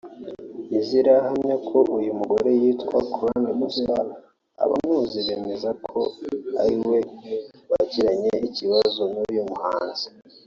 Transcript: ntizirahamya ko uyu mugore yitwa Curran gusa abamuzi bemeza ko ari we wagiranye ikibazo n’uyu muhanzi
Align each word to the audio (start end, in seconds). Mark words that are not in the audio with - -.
ntizirahamya 0.67 1.55
ko 1.69 1.77
uyu 1.97 2.11
mugore 2.19 2.49
yitwa 2.61 2.97
Curran 3.13 3.43
gusa 3.61 3.93
abamuzi 4.63 5.19
bemeza 5.27 5.69
ko 5.85 5.99
ari 6.61 6.75
we 6.87 6.99
wagiranye 7.69 8.33
ikibazo 8.47 9.01
n’uyu 9.13 9.43
muhanzi 9.49 10.07